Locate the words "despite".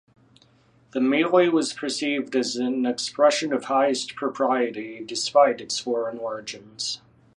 5.05-5.61